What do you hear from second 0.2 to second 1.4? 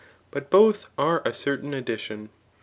But both are a